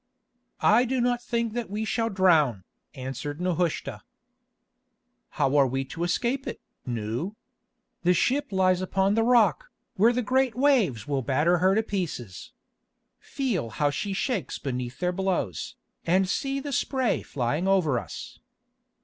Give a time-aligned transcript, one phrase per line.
[0.65, 2.63] "I do not think that we shall drown,"
[2.95, 4.01] answered Nehushta.
[5.37, 7.33] "How are we to escape it, Nou?
[8.01, 9.67] The ship lies upon the rock,
[9.97, 12.51] where the great waves will batter her to pieces.
[13.19, 18.39] Feel how she shakes beneath their blows, and see the spray flying over us."